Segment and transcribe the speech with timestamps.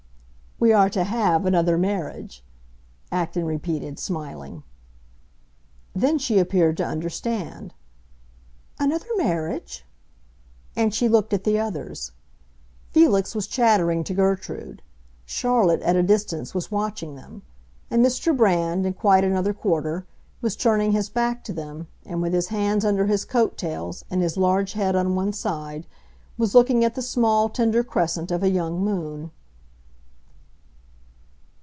[0.63, 2.43] "We are to have another marriage,"
[3.11, 4.61] Acton repeated, smiling.
[5.95, 7.73] Then she appeared to understand.
[8.77, 9.83] "Another marriage?"
[10.75, 12.11] And she looked at the others.
[12.91, 14.83] Felix was chattering to Gertrude;
[15.25, 17.41] Charlotte, at a distance, was watching them;
[17.89, 18.37] and Mr.
[18.37, 20.05] Brand, in quite another quarter,
[20.43, 24.21] was turning his back to them, and, with his hands under his coat tails and
[24.21, 25.87] his large head on one side,
[26.37, 29.31] was looking at the small, tender crescent of a young moon.